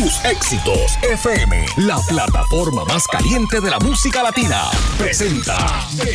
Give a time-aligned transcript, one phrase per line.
[0.00, 4.62] Tus éxitos FM, la plataforma más caliente de la música latina,
[4.96, 5.58] presenta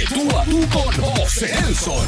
[0.09, 2.07] tú a tú con José Nelson.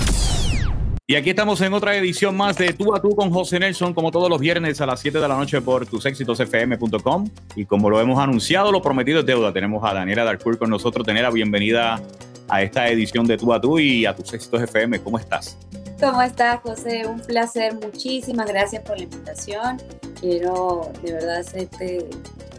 [1.05, 4.09] Y aquí estamos en otra edición más de Tú a Tú con José Nelson, como
[4.09, 7.29] todos los viernes a las 7 de la noche por tusexitosfm.com.
[7.55, 9.53] Y como lo hemos anunciado, lo prometido es deuda.
[9.53, 11.05] Tenemos a Daniela Darcourt con nosotros.
[11.05, 12.01] Daniela, bienvenida
[12.49, 14.97] a esta edición de Tú a Tú y a Tus Éxitos FM.
[15.01, 15.59] ¿Cómo estás?
[15.99, 17.07] ¿Cómo estás, José?
[17.07, 17.73] Un placer.
[17.73, 19.77] Muchísimas gracias por la invitación.
[20.19, 22.07] Quiero de verdad hacerte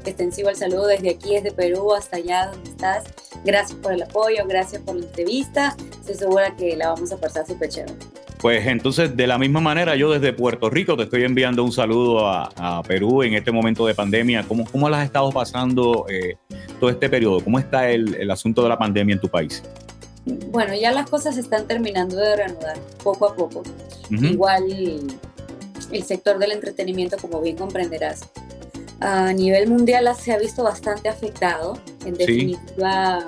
[0.04, 3.04] extensivo el saludo desde aquí, desde Perú hasta allá donde estás.
[3.44, 5.76] Gracias por el apoyo, gracias por la entrevista.
[6.00, 7.94] Estoy segura que la vamos a pasar súper chévere.
[8.40, 12.26] Pues entonces, de la misma manera, yo desde Puerto Rico te estoy enviando un saludo
[12.28, 14.44] a, Perú en este momento de pandemia.
[14.48, 16.36] ¿Cómo, cómo has estado pasando eh,
[16.80, 17.40] todo este periodo?
[17.42, 19.62] ¿Cómo está el asunto de la pandemia en tu país?
[20.24, 23.62] Bueno, ya las cosas se están terminando de reanudar poco a poco.
[24.10, 24.64] Igual
[25.90, 28.28] el sector del entretenimiento, como bien comprenderás,
[29.00, 31.78] a nivel mundial se ha visto bastante afectado.
[32.04, 33.26] En definitiva,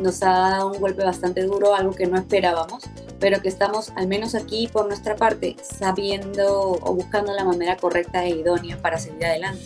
[0.00, 2.84] nos ha dado un golpe bastante duro, algo que no esperábamos,
[3.18, 8.24] pero que estamos, al menos aquí por nuestra parte, sabiendo o buscando la manera correcta
[8.24, 9.62] e idónea para seguir adelante.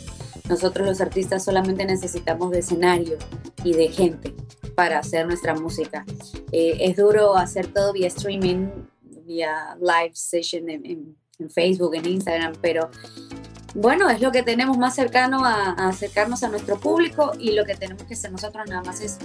[0.48, 3.16] Nosotros los artistas solamente necesitamos de escenario
[3.62, 4.34] y de gente
[4.75, 6.05] para hacer nuestra música.
[6.53, 8.69] Eh, es duro hacer todo vía streaming,
[9.27, 11.16] vía live session en,
[11.50, 12.91] Facebook, en Instagram, pero
[13.75, 17.75] bueno, es lo que tenemos más cercano a, acercarnos a nuestro público y lo que
[17.75, 19.19] tenemos que hacer nosotros nada más es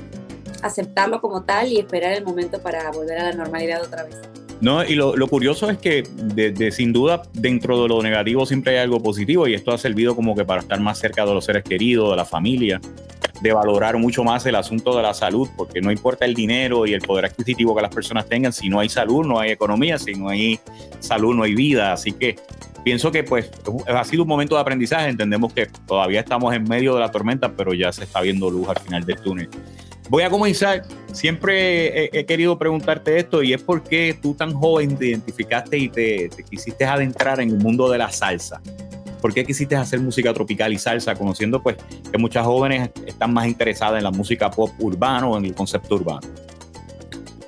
[0.64, 4.17] aceptarlo como tal y esperar el momento para volver a la normalidad otra vez.
[4.61, 8.83] No, y lo, curioso es que de, sin duda dentro de lo negativo siempre hay
[8.83, 11.63] algo positivo y esto ha servido como que para estar más cerca de los seres
[11.63, 12.81] queridos, de la familia
[13.41, 16.93] de valorar mucho más el asunto de la salud, porque no importa el dinero y
[16.93, 20.13] el poder adquisitivo que las personas tengan, si no hay salud, no hay economía, si
[20.13, 20.59] no hay
[20.99, 21.94] salud, no hay vida.
[21.94, 22.35] Así que
[22.83, 23.49] pienso que pues
[23.88, 27.51] ha sido un momento de aprendizaje, entendemos que todavía estamos en medio de la tormenta,
[27.53, 29.49] pero ya se está viendo luz al final del túnel.
[30.09, 30.81] Voy a comenzar,
[31.13, 35.88] siempre he, querido preguntarte esto y es por qué tú tan joven te identificaste y
[35.88, 38.59] te, te quisiste adentrar en el mundo de la salsa.
[39.22, 41.78] ¿Por qué quisiste hacer música tropical y salsa, conociendo pues
[42.11, 45.94] que muchas jóvenes están más interesadas en la música pop urbano o en el concepto
[45.94, 46.28] urbano?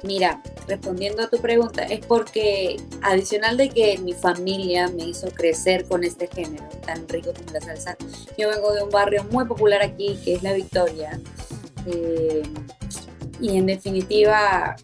[0.04, 5.86] Mira, respondiendo a tu pregunta, es porque adicional de que mi familia me hizo crecer
[5.86, 7.98] con este género tan rico como la salsa,
[8.38, 11.20] yo vengo de un barrio muy popular aquí que es La Victoria.
[11.88, 12.44] Eh,
[13.40, 14.76] y en definitiva,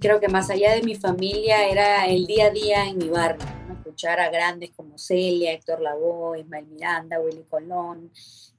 [0.00, 3.46] creo que más allá de mi familia era el día a día en mi barrio
[3.92, 8.10] escuchar a grandes como Celia, Héctor Lavoe, Ismael Miranda, Willy Colón,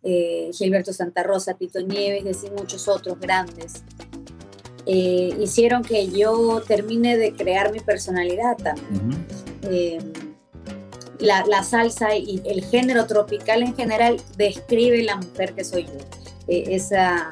[0.03, 3.83] eh, Gilberto Santa Rosa, Tito Nieves y muchos otros grandes,
[4.85, 9.25] eh, hicieron que yo termine de crear mi personalidad también.
[11.19, 16.22] La, la, salsa y el género tropical en general describe la mujer que soy yo.
[16.61, 17.29] Esa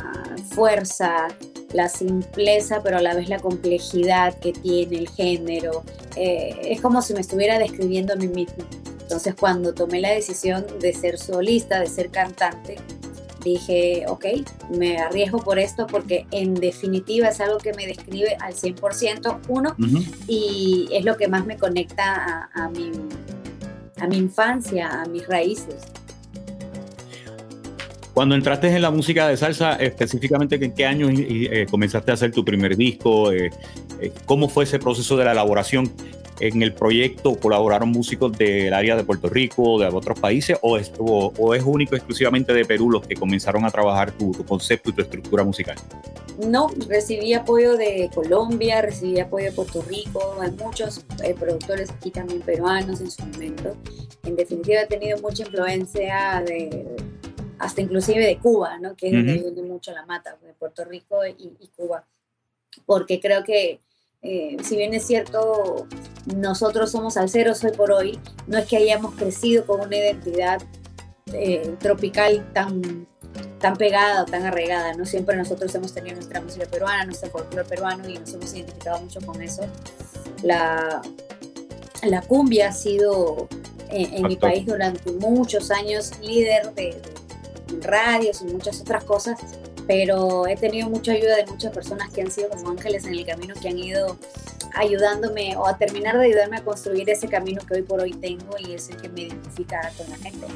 [0.49, 1.27] fuerza,
[1.73, 5.83] la simpleza, pero a la vez la complejidad que tiene el género.
[6.15, 8.63] Eh, es como si me estuviera describiendo a mí mismo.
[9.01, 12.77] Entonces cuando tomé la decisión de ser solista, de ser cantante,
[13.43, 14.25] dije, ok,
[14.69, 19.75] me arriesgo por esto porque en definitiva es algo que me describe al 100%, uno,
[20.27, 22.91] y es lo que más me conecta a, mi,
[23.99, 25.75] a mi infancia, a mis raíces.
[28.13, 32.31] Cuando entraste en la música de salsa, específicamente en qué año eh, comenzaste a hacer
[32.31, 33.51] tu primer disco, eh,
[34.01, 35.91] eh, cómo fue ese proceso de la elaboración.
[36.41, 40.91] En el proyecto colaboraron músicos del área de Puerto Rico, de otros países, o es,
[40.97, 45.01] o, es único exclusivamente de Perú los que comenzaron a trabajar tu, concepto y tu
[45.03, 45.77] estructura musical.
[46.43, 51.05] No, recibí apoyo de Colombia, recibí apoyo de Puerto Rico, hay muchos
[51.39, 53.77] productores aquí también peruanos en su momento.
[54.25, 56.87] En definitiva, he tenido mucha influencia de,
[57.61, 58.95] hasta inclusive de Cuba, ¿no?
[58.95, 62.05] que es donde viene mucho la mata, de Puerto Rico y, Cuba.
[62.85, 63.81] Porque creo que,
[64.23, 65.87] eh, si bien es cierto,
[66.35, 70.61] nosotros somos alceros hoy por hoy, no es que hayamos crecido con una identidad
[71.33, 73.07] eh, tropical tan,
[73.59, 75.05] tan pegada o tan arraigada, ¿no?
[75.05, 79.21] Siempre nosotros hemos tenido nuestra música peruana, nuestro folclore peruano y nos hemos identificado mucho
[79.21, 79.67] con eso.
[80.41, 81.01] La,
[82.01, 83.47] la cumbia ha sido
[83.91, 86.99] eh, en, mi país durante muchos años líder de
[87.81, 89.39] radios y muchas otras cosas,
[89.87, 93.25] pero he tenido mucha ayuda de muchas personas que han sido como ángeles en el
[93.25, 94.17] camino, que han ido
[94.75, 98.55] ayudándome o a terminar de ayudarme a construir ese camino que hoy por hoy tengo
[98.59, 100.47] y es el que me identifica con la gente.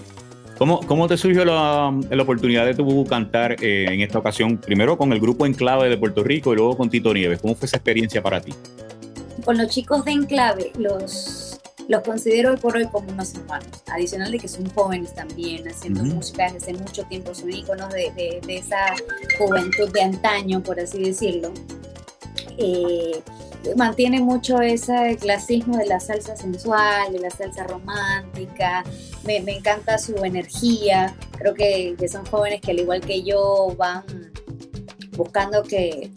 [0.58, 4.58] ¿Cómo, ¿Cómo, te surgió la, la, oportunidad de tu cantar eh, en esta ocasión?
[4.58, 7.42] Primero con el grupo Enclave de Puerto Rico y luego con Tito Nieves.
[7.42, 8.54] ¿Cómo fue esa experiencia para ti?
[9.44, 11.45] Con los chicos de Enclave, los
[11.88, 13.84] los considero hoy por hoy como unos hermanos.
[13.88, 18.42] Adicional de que son jóvenes también, haciendo música desde hace mucho tiempo, son íconos de,
[18.46, 18.96] de, esa
[19.38, 21.52] juventud de antaño, por así decirlo.
[22.58, 23.22] Eh,
[23.76, 28.84] mantiene mucho ese clasismo de la salsa sensual, de la salsa romántica.
[29.24, 31.16] Me, me encanta su energía.
[31.38, 34.04] Creo que, que, son jóvenes que al igual que yo van
[35.16, 36.12] buscando que,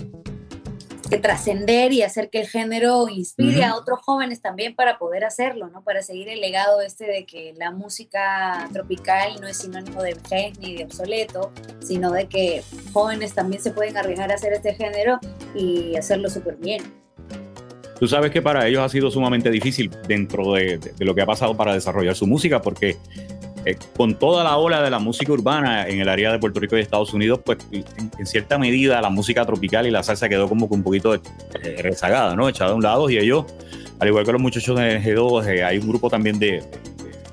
[1.08, 5.68] que trascender y hacer que el género inspire a otros jóvenes también para poder hacerlo,
[5.68, 5.82] ¿no?
[5.82, 10.58] Para seguir el legado este de que la música tropical no es sinónimo de vejez
[10.58, 12.62] ni de obsoleto, sino de que
[12.92, 15.18] jóvenes también se pueden arriesgar a hacer este género
[15.54, 16.82] y hacerlo súper bien.
[17.98, 21.56] Tú sabes que para ellos ha sido sumamente difícil dentro de, lo que ha pasado
[21.56, 22.96] para desarrollar su música, porque
[23.68, 26.78] eh, con toda la ola de la música urbana en el área de Puerto Rico
[26.78, 30.70] y Estados Unidos, pues en, cierta medida la música tropical y la salsa quedó como
[30.70, 31.20] que un poquito eh,
[31.82, 32.48] rezagada, ¿no?
[32.48, 33.44] Echada a un lado y ellos,
[34.00, 36.62] al igual que los muchachos de G2, eh, hay un grupo también de,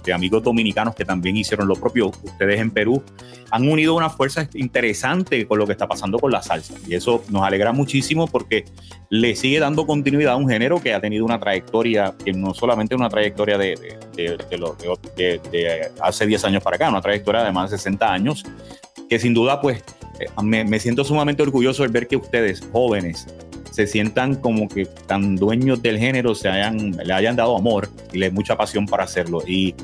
[0.06, 2.12] de amigos dominicanos que también hicieron lo propio.
[2.24, 3.04] Ustedes en Perú
[3.52, 6.76] han unido una fuerza interesante con lo que está pasando con la salsa.
[6.88, 8.66] Y eso nos alegra muchísimo porque
[9.10, 12.96] le sigue dando continuidad a un género que ha tenido una trayectoria, que no solamente
[12.96, 13.76] una trayectoria de,
[14.16, 18.44] de, hace 10 años para acá, una trayectoria de más de 60 años,
[19.10, 19.84] que sin duda pues
[20.20, 23.28] eh, me, me siento sumamente orgulloso de ver que ustedes, jóvenes,
[23.76, 28.20] se sientan como que tan dueños del género, se hayan, le hayan dado amor y
[28.20, 29.44] le mucha pasión para hacerlo.
[29.46, 29.76] Y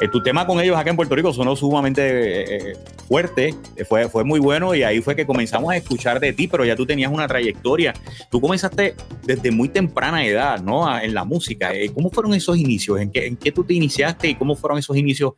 [0.00, 3.54] eh, tu tema con ellos acá en Puerto Rico sonó sumamente eh, eh, fuerte,
[3.88, 6.74] fue, fue muy bueno y ahí fue que comenzamos a escuchar de ti, pero ya
[6.74, 7.94] tú tenías una trayectoria.
[8.32, 10.98] Tú comenzaste desde muy temprana edad, ¿no?
[10.98, 11.70] en la música.
[11.94, 12.98] ¿Cómo fueron esos inicios?
[12.98, 15.34] ¿En qué, ¿En qué, tú te iniciaste y cómo fueron esos inicios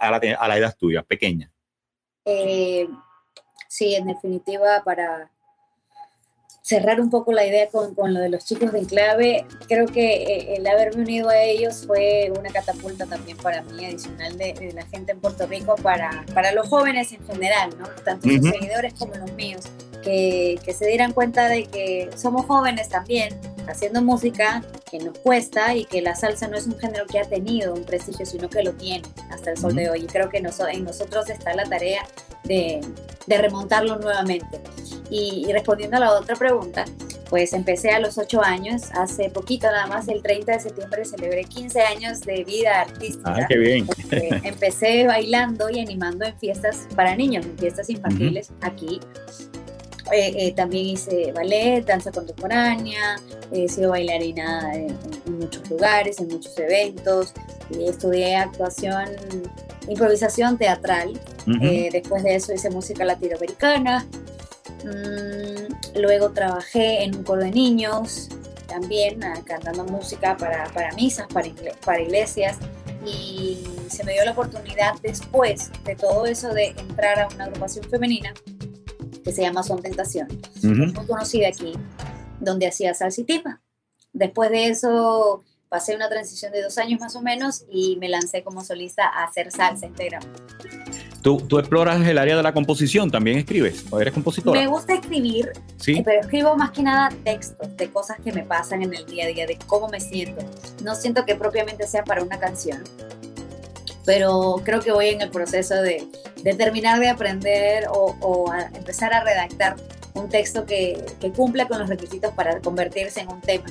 [0.00, 1.48] a la, a la edad tuya, pequeña?
[3.68, 5.30] sí, en definitiva, para,
[6.66, 10.14] cerrar un poco la idea con, con, lo de los chicos de Enclave, creo que
[10.14, 14.84] eh, el haberme unido a ellos fue una catapulta también para mí, adicional de, la
[14.86, 17.86] gente en Puerto Rico, para, para los jóvenes en general, ¿no?
[18.04, 19.66] tanto sus seguidores como los míos,
[20.06, 23.36] que, que se dieran cuenta de que somos jóvenes también,
[23.66, 27.24] haciendo música que nos cuesta y que la salsa no es un género que ha
[27.24, 30.04] tenido un prestigio, sino que lo tiene hasta el sol de hoy.
[30.04, 32.06] Y creo que en nosotros está la tarea
[32.44, 32.80] de,
[33.26, 34.60] de remontarlo nuevamente.
[35.10, 36.84] Y, respondiendo a la otra pregunta,
[37.28, 41.44] pues empecé a los 8 años, hace poquito nada más, el 30 de septiembre celebré
[41.44, 43.34] 15 años de vida artística.
[43.36, 43.86] Ah, qué bien.
[44.44, 49.00] Empecé bailando y animando en fiestas para niños, en fiestas infantiles aquí.
[50.12, 53.16] Eh, eh, también hice ballet, danza contemporánea,
[53.50, 54.96] he sido bailarina en,
[55.38, 57.34] muchos lugares, en muchos eventos,
[57.70, 59.04] y estudié actuación,
[59.88, 61.20] improvisación teatral.
[61.62, 64.06] Eh, después de eso hice música latinoamericana,
[64.86, 68.28] Mm, luego trabajé en un coro de niños,
[68.68, 71.50] también ah, cantando música para, para misas, para,
[71.84, 72.58] para iglesias.
[73.04, 77.84] Y se me dio la oportunidad después de todo eso de entrar a una agrupación
[77.88, 78.34] femenina
[79.26, 80.28] que se llama Son Tentación,
[80.62, 81.72] muy conocida aquí,
[82.38, 83.42] donde hacía salsa y
[84.12, 88.44] Después de eso pasé una transición de dos años más o menos y me lancé
[88.44, 90.40] como solista a hacer salsa íntegramente.
[91.22, 93.10] ¿Tú, ¿Tú, exploras el área de la composición?
[93.10, 93.84] ¿También escribes?
[93.90, 94.60] ¿O eres compositora?
[94.60, 96.00] Me gusta escribir, ¿Sí?
[96.04, 99.26] pero escribo más que nada textos de cosas que me pasan en el día a
[99.26, 100.40] día, de cómo me siento.
[100.84, 102.84] No siento que propiamente sea para una canción,
[104.06, 106.06] pero creo que voy en el proceso de,
[106.42, 109.76] de terminar de aprender o, o empezar a redactar
[110.14, 113.66] un texto que, que cumpla con los requisitos para convertirse en un tema.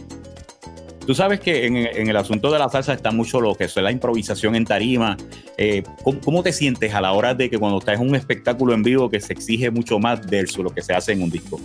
[1.05, 3.91] Tú sabes que en, el asunto de la salsa está mucho lo que es la
[3.91, 5.15] improvisación en tarima.
[5.55, 8.81] Eh, ¿cómo, te sientes a la hora de que cuando estás en un espectáculo en
[8.81, 11.59] vivo que se exige mucho más versus lo que se hace en un disco?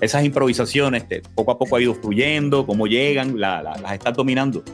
[0.00, 1.04] Esas improvisaciones
[1.36, 4.64] poco a poco ha ido fluyendo, cómo llegan, las estás dominando.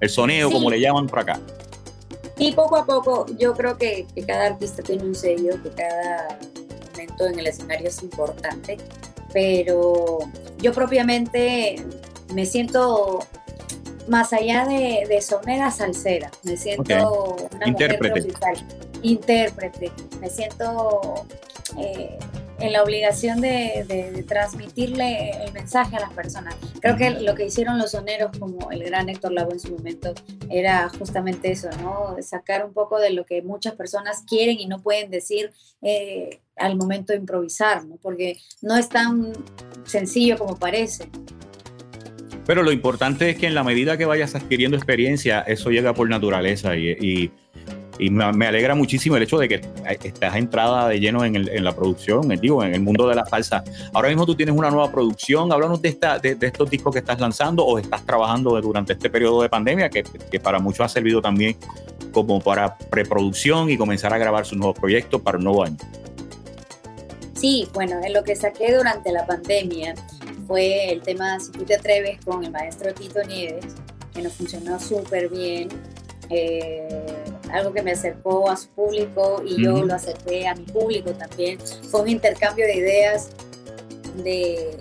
[0.00, 1.40] El soneo, como le llaman por acá.
[2.40, 6.38] Y poco a poco, yo creo que, que cada artista tiene un sello, que cada
[6.92, 8.78] momento en el escenario es importante,
[9.30, 10.18] pero
[10.58, 11.84] yo propiamente
[12.32, 13.20] me siento
[14.08, 18.22] más allá de, de sonera salsera, me siento una intérprete.
[18.22, 18.64] mujer
[19.02, 21.26] intérprete, me siento
[21.78, 22.18] eh,
[22.60, 26.54] en la obligación de, transmitirle el mensaje a las personas.
[26.80, 30.14] Creo que lo que hicieron los soneros, como el gran Héctor Lavo en su momento,
[30.48, 32.16] era justamente eso, ¿no?
[32.22, 35.50] Sacar un poco de lo que muchas personas quieren y no pueden decir
[35.82, 37.96] eh, al momento de improvisar, ¿no?
[37.96, 39.32] Porque no es tan
[39.84, 41.08] sencillo como parece.
[42.46, 46.08] Pero lo importante es que en la medida que vayas adquiriendo experiencia, eso llega por
[46.08, 47.30] naturaleza y
[48.08, 49.60] me, alegra muchísimo el hecho de que
[50.02, 53.62] estás entrada de lleno en, la producción, digo, en el mundo de la salsa.
[53.92, 57.20] Ahora mismo tú tienes una nueva producción, háblanos de, esta, de, estos discos que estás
[57.20, 61.20] lanzando o estás trabajando durante este periodo de pandemia, que, que para muchos ha servido
[61.20, 61.56] también
[62.12, 65.76] como para preproducción y comenzar a grabar sus nuevos proyectos para un nuevo año.
[67.34, 69.94] Sí, bueno, en lo que saqué durante la pandemia
[70.46, 73.64] fue el tema Si tú te atreves con el maestro Tito Nieves,
[74.12, 75.68] que nos funcionó súper bien.
[76.28, 77.19] Eh,
[77.52, 81.58] algo que me acercó a su público y yo lo acerqué a mi público también.
[81.90, 83.30] Fue un intercambio de ideas
[84.16, 84.76] de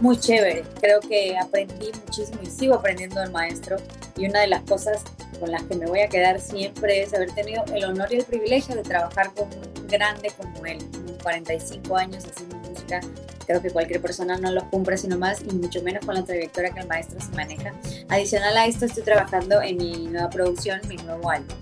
[0.00, 0.64] muy chévere.
[0.80, 3.76] Creo que aprendí muchísimo y sigo aprendiendo del maestro.
[4.16, 5.02] Y una de las cosas
[5.38, 8.24] con las que me voy a quedar siempre es haber tenido el honor y el
[8.24, 10.78] privilegio de trabajar con un grande como él,
[11.22, 13.00] 45 años haciendo música.
[13.46, 16.70] Creo que cualquier persona no los cumple sino más y mucho menos con la trayectoria
[16.70, 17.72] que el maestro se maneja.
[18.08, 21.56] Adicional a esto estoy trabajando en mi nueva producción, mi nuevo álbum.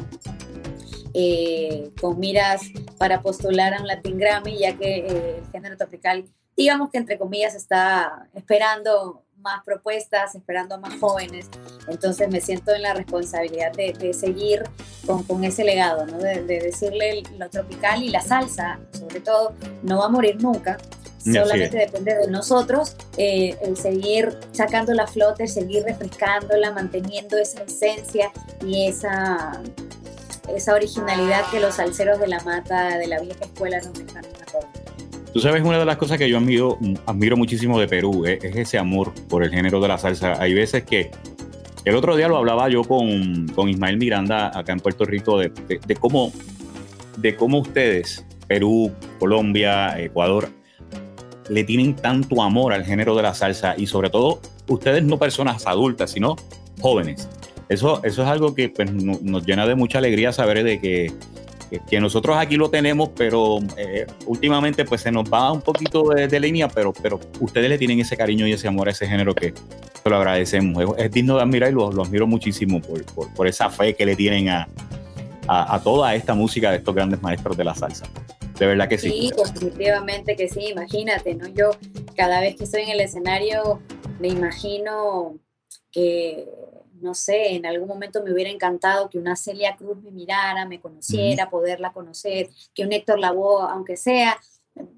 [1.13, 2.63] Eh, con miras
[2.99, 6.25] para postular a un Latin Grammy, ya que eh, el género tropical,
[6.57, 11.49] digamos que entre comillas, está esperando más propuestas, esperando más jóvenes.
[11.87, 14.65] Entonces me siento en la responsabilidad de, seguir
[15.07, 16.19] con, con, ese legado, ¿no?
[16.19, 20.79] de, decirle lo tropical y la salsa, sobre todo, no va a morir nunca.
[21.19, 28.31] Solamente depende de nosotros eh, el seguir sacando la flota, seguir refrescándola, manteniendo esa esencia
[28.63, 29.63] y esa
[30.49, 34.53] esa originalidad que los salseros de la mata de la vieja escuela nos dejan a
[34.53, 34.84] todos.
[35.35, 38.55] Tú sabes, una de las cosas que yo admiro, admiro muchísimo de Perú eh, es,
[38.55, 40.41] ese amor por el género de la salsa.
[40.41, 41.11] Hay veces que
[41.85, 45.51] el otro día lo hablaba yo con, con Ismael Miranda acá en Puerto Rico de,
[45.85, 46.33] de, cómo,
[47.17, 50.51] de cómo ustedes, Perú, Colombia, Ecuador,
[51.49, 55.67] le tienen tanto amor al género de la salsa y sobre todo ustedes no personas
[55.67, 56.37] adultas, sino
[56.81, 57.29] jóvenes.
[57.69, 61.13] Eso, eso es algo que pues, nos llena de mucha alegría saber de que,
[61.89, 66.41] que, nosotros aquí lo tenemos, pero eh, últimamente pues se nos va un poquito de,
[66.41, 69.55] línea, pero, pero ustedes le tienen ese cariño y ese amor a ese género que,
[70.05, 70.85] lo agradecemos.
[70.99, 73.05] Es, digno de admirar y lo, admiro muchísimo por,
[73.35, 74.69] por, esa fe que le tienen a,
[75.49, 78.07] a, toda esta música de estos grandes maestros de la salsa.
[78.59, 79.11] De verdad que sí.
[79.11, 81.49] Sí, definitivamente que sí, imagínate, ¿no?
[81.49, 81.71] Yo
[82.17, 83.81] cada vez que estoy en el escenario
[84.21, 85.39] me imagino
[85.91, 86.47] que
[87.01, 90.81] no sé, en algún momento me hubiera encantado que una Celia Cruz me mirara, me
[90.81, 94.39] conociera, poderla conocer, que un Héctor Lavoe, aunque sea,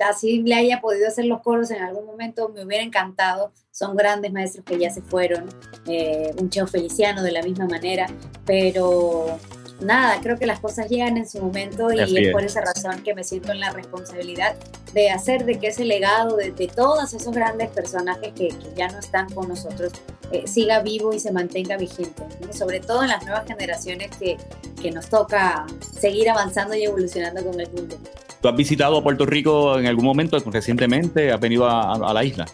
[0.01, 3.53] así le haya podido hacer los coros en algún momento, me hubiera encantado.
[3.71, 5.49] Son grandes maestros que ya se fueron,
[5.87, 8.07] eh, un Cheo Feliciano de la misma manera,
[8.45, 9.39] pero
[9.81, 13.15] nada, creo que las cosas llegan en su momento y es, por esa razón que
[13.15, 14.57] me siento en la responsabilidad
[14.93, 19.29] de hacer de que ese legado de, todos esos grandes personajes que, ya no están
[19.33, 19.93] con nosotros
[20.33, 24.37] eh, siga vivo y se mantenga vigente, sobre todo en las nuevas generaciones que,
[24.81, 25.67] que nos toca
[26.01, 27.97] seguir avanzando y evolucionando con el mundo.
[28.41, 31.33] ¿Tú has visitado Puerto Rico en algún momento recientemente?
[31.33, 32.47] ¿Has venido a la isla?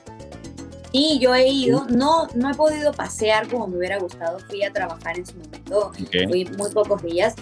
[0.93, 4.71] Y yo he ido, no, no he podido pasear como me hubiera gustado, fui a
[4.71, 5.91] trabajar en su momento,
[6.29, 7.35] fui muy pocos días,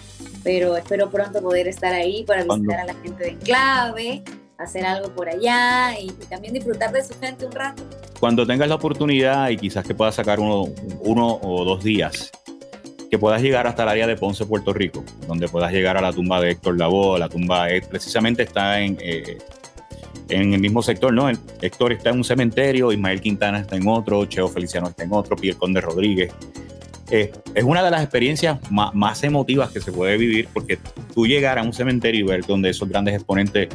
[0.45, 4.23] pero espero pronto poder estar ahí para visitar a la gente de Enclave,
[4.57, 7.83] hacer algo por allá y, también disfrutar de su gente un rato.
[8.21, 10.67] Cuando tengas la oportunidad y quizás que puedas sacar uno,
[11.01, 12.31] uno o dos días,
[13.11, 16.13] que puedas llegar hasta el área de Ponce, Puerto Rico, donde puedas llegar a la
[16.13, 18.97] tumba de Héctor Lavoe, la tumba precisamente está en...
[19.01, 19.39] Eh,
[20.31, 21.29] en el mismo sector, ¿no?
[21.61, 25.37] Héctor está en un cementerio, Ismael Quintana está en otro, Cheo Feliciano está en otro,
[25.37, 26.33] Pierre Conde Rodríguez.
[27.11, 30.79] Eh, es una de las experiencias más, emotivas que se puede vivir porque
[31.13, 33.69] tú llegar a un cementerio y ver donde esos grandes exponentes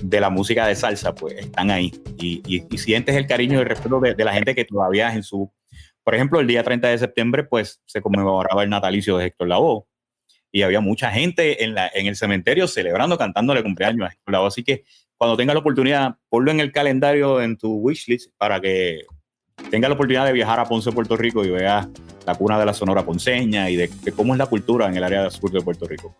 [0.00, 4.00] de la música de salsa pues están ahí y, sientes el cariño y el respeto
[4.00, 5.52] de, la gente que todavía es en su...
[6.04, 9.84] Por ejemplo, el día 30 de septiembre pues se conmemoraba el natalicio de Héctor Lavoe
[10.52, 14.48] y había mucha gente en, la, en el cementerio celebrando, cantándole cumpleaños a Héctor Lavoe.
[14.48, 14.84] Así que
[15.20, 19.02] cuando tenga la oportunidad, ponlo en el calendario en tu wishlist para que
[19.70, 21.86] tenga la oportunidad de viajar a Ponce, Puerto Rico y vea
[22.26, 25.04] la cuna de la Sonora Ponceña y de, de cómo es la cultura en el
[25.04, 26.16] área sur de Puerto Rico.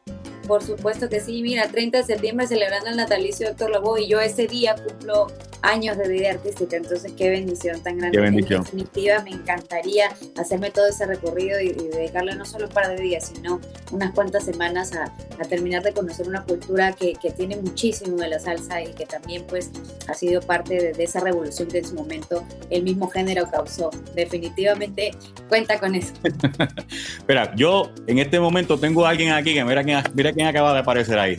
[0.50, 4.08] Por supuesto que sí, mira, 30 de septiembre celebrando el natalicio de Héctor Lavoe y
[4.08, 5.28] yo ese día cumplo
[5.62, 8.16] años de vida artística, entonces qué bendición tan grande.
[8.16, 8.60] Qué bendición.
[8.60, 13.02] En definitiva, me encantaría hacerme todo ese recorrido y, dedicarle no solo un par de
[13.02, 15.12] días, sino unas cuantas semanas a,
[15.48, 19.70] terminar de conocer una cultura que, tiene muchísimo de la salsa y que también pues
[20.08, 23.90] ha sido parte de, esa revolución que en su momento el mismo género causó.
[24.14, 25.12] Definitivamente
[25.48, 26.12] cuenta con eso.
[27.18, 30.78] Espera, yo en este momento tengo a alguien aquí que mira mira quién acaba de
[30.78, 31.36] aparecer ahí.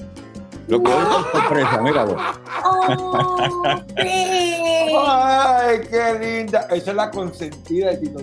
[0.67, 1.25] Lo que wow.
[1.31, 2.22] sorpresa, mira vos.
[2.63, 3.84] Oh,
[5.08, 6.67] Ay, qué linda.
[6.70, 8.20] Esa es la consentida de Tito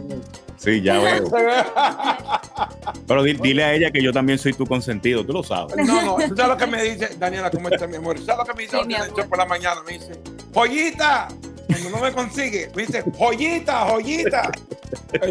[0.57, 1.25] Sí, ya veo.
[3.09, 5.77] Pero dile a ella que yo también soy tu consentido, tú lo sabes.
[5.77, 7.17] No, no, ¿tú sabes lo que me dice?
[7.19, 8.17] Daniela, ¿cómo está mi amor?
[8.21, 9.83] ¿Sabes lo que me dice sí, por la mañana?
[9.85, 10.13] Me dice,
[10.55, 11.29] joyita.
[11.69, 14.51] Cuando no me consigue, me dice, joyita, joyita.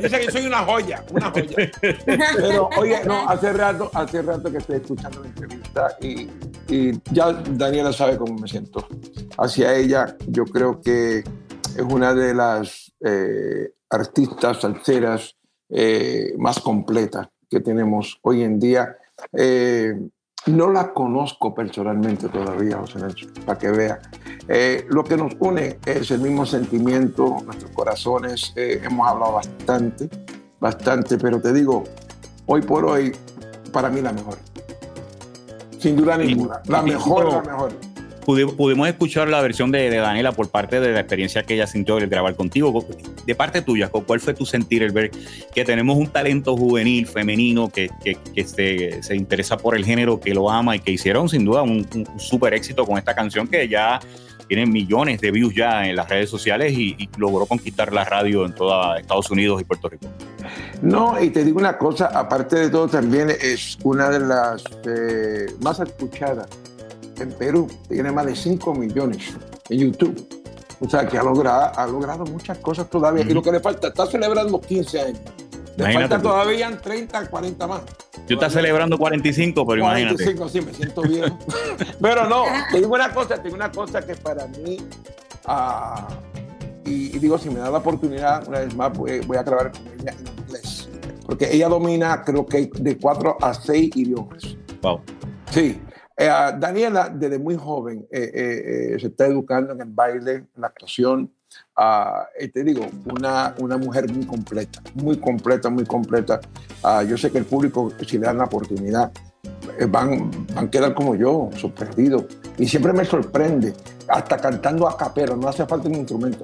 [0.01, 1.71] Dice que yo soy una joya, una joya.
[2.37, 6.29] Pero, oye, no, hace rato, hace rato que estoy escuchando la entrevista y,
[6.67, 8.87] y ya Daniela sabe cómo me siento.
[9.37, 15.35] Hacia ella, yo creo que es una de las eh, artistas salseras
[15.69, 18.95] eh, más completas que tenemos hoy en día.
[19.33, 19.95] Eh,
[20.47, 23.99] no la conozco personalmente todavía, José Nelson, para que vea.
[24.89, 28.53] lo que nos une es el mismo sentimiento, nuestros corazones.
[28.55, 30.09] hemos hablado bastante,
[30.59, 31.83] bastante, pero te digo,
[32.45, 33.15] hoy por hoy,
[33.71, 34.37] para mí la mejor.
[35.79, 36.61] Sin duda ninguna.
[36.65, 37.96] La mejor, la mejor
[38.27, 42.07] pudimos escuchar la versión de, Daniela por parte de la experiencia que ella sintió al
[42.07, 42.85] grabar contigo.
[43.25, 45.11] De parte tuya, ¿cuál fue tu sentir el ver
[45.55, 50.33] que tenemos un talento juvenil, femenino, que, que, se, se, interesa por el género, que
[50.33, 53.67] lo ama y que hicieron sin duda un, un súper éxito con esta canción que
[53.67, 53.99] ya
[54.47, 58.53] tiene millones de views ya en las redes sociales y, logró conquistar la radio en
[58.53, 60.07] toda Estados Unidos y Puerto Rico.
[60.81, 65.47] No, y te digo una cosa, aparte de todo también es una de las eh,
[65.61, 66.47] más escuchadas
[67.19, 69.33] en Perú, tiene más de 5 millones
[69.69, 70.27] en YouTube.
[70.79, 73.23] O sea, que ha logrado, ha logrado muchas cosas todavía.
[73.23, 75.19] Y lo que le falta, está celebrando 15 años.
[75.77, 77.81] Le falta todavía 30, 40 más.
[78.27, 80.59] Yo está celebrando 45, pero 45, imagínate.
[80.59, 81.37] sí, me siento bien.
[82.01, 84.77] pero no, te digo una cosa, te digo una cosa que para mí,
[85.47, 86.13] uh,
[86.83, 89.81] y, digo, si me da la oportunidad, una vez más, voy, voy a grabar con
[89.99, 90.89] ella en inglés.
[91.25, 94.57] Porque ella domina, creo que de 4 a 6 idiomas.
[94.81, 95.01] Wow.
[95.51, 95.79] Sí,
[96.17, 100.67] eh, Daniela, desde muy joven, eh, eh, se está educando en el baile, en la
[100.67, 101.31] actuación.
[101.75, 106.41] Ah, te digo, una, una mujer muy completa, muy completa, muy completa.
[106.83, 109.11] Ah, yo sé que el público, si le dan la oportunidad,
[109.89, 112.25] van, van a quedar como yo, sorprendidos.
[112.57, 113.73] Y siempre me sorprende,
[114.07, 116.43] hasta cantando a capela, no hace falta un instrumento.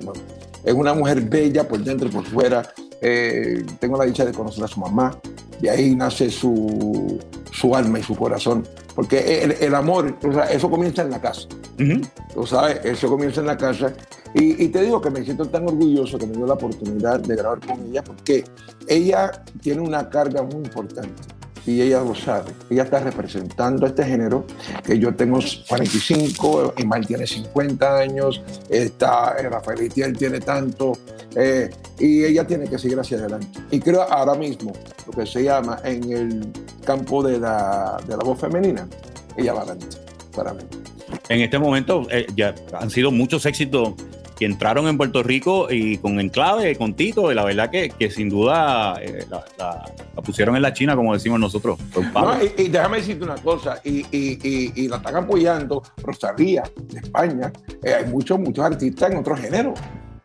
[0.63, 2.63] Es una mujer bella por dentro y por fuera.
[3.79, 5.17] tengo la dicha de conocer a su mamá,
[5.59, 7.19] y ahí nace su,
[7.51, 8.63] su alma y su corazón.
[8.95, 11.47] Porque el, amor, o sea, eso comienza en la casa.
[12.33, 13.93] Tú sabes, eso comienza en la casa.
[14.35, 17.35] Y, y, te digo que me siento tan orgulloso que me dio la oportunidad de
[17.35, 18.43] grabar con ella, porque
[18.87, 21.11] ella tiene una carga muy importante
[21.65, 22.51] y ella lo sabe.
[22.69, 24.45] Ella está representando a este género,
[24.83, 30.93] que yo tengo 45, Imal tiene 50 años, está, eh, Rafael Itiel tiene tanto,
[31.35, 33.47] eh, y ella tiene que seguir hacia adelante.
[33.71, 34.73] Y creo ahora mismo,
[35.05, 36.47] lo que se llama en el
[36.85, 38.87] campo de la, de la voz femenina,
[39.37, 39.97] ella va adelante,
[40.35, 40.63] para mí.
[41.29, 43.93] En este momento eh, ya han sido muchos éxitos
[44.43, 48.11] que entraron en Puerto Rico y con Enclave, con Tito, y la verdad que, que
[48.11, 49.25] sin duda eh,
[49.57, 49.85] la,
[50.21, 51.79] pusieron en la China, como decimos nosotros.
[52.57, 58.05] y, déjame decirte una cosa, y, y, la están apoyando Rosalía de España, eh, hay
[58.07, 59.79] muchos, muchos artistas en otros géneros,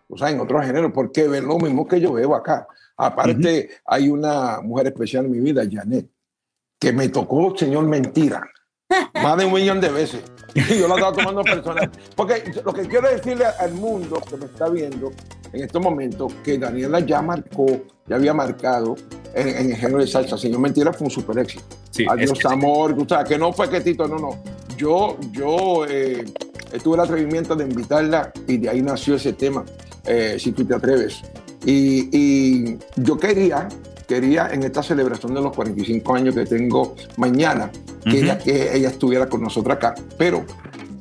[0.09, 2.67] o sea, en otros géneros, porque ven lo mismo que yo veo acá.
[2.97, 6.09] Aparte, hay una mujer especial en mi vida, Janet,
[6.81, 8.43] que me tocó, señor, mentira,
[9.15, 10.23] más de un millón de veces.
[10.55, 11.91] Y yo la estaba tomando personal.
[12.17, 15.13] Porque lo que quiero decirle al mundo que me está viendo
[15.53, 17.67] en estos momentos, que Daniela ya marcó,
[18.07, 18.97] ya había marcado
[19.35, 20.37] en, el género de salsa.
[20.37, 21.65] Señor Mentira fue un super éxito.
[22.09, 22.97] Adiós, amor.
[22.99, 24.43] O sea, que no fue que Tito, no, no.
[24.77, 26.25] Yo, yo eh,
[26.83, 29.65] tuve el atrevimiento de invitarla y de ahí nació ese tema,
[30.07, 31.21] eh, si tú te atreves.
[31.65, 33.69] Y, y yo quería
[34.09, 37.71] quería en esta celebración de los 45 años que tengo mañana,
[38.03, 39.95] que, ella, que ella estuviera con nosotros acá.
[40.17, 40.45] Pero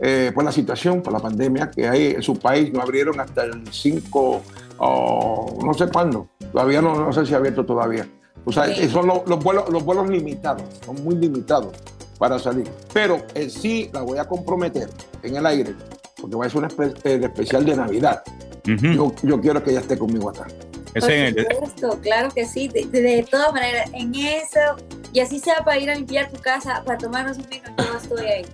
[0.01, 3.45] eh, por la situación, por la pandemia que hay en su país, no abrieron hasta
[3.45, 4.41] el 5,
[4.79, 8.05] no sé cuándo, todavía no, no sé si ha abierto todavía.
[8.43, 11.73] O sea, son los, vuelos, los vuelos limitados, son muy limitados
[12.19, 12.67] para salir.
[12.93, 14.89] Pero sí la voy a comprometer
[15.23, 15.75] en el aire,
[16.19, 18.21] porque va a ser un eh, especial de Navidad.
[18.65, 20.45] yo, yo quiero que ella esté conmigo acá.
[20.93, 22.67] Por claro que sí.
[22.67, 24.59] De, todas maneras, en eso,
[25.13, 28.25] y así sea para ir a limpiar tu casa, para tomarnos un vino, yo estoy
[28.25, 28.45] ahí.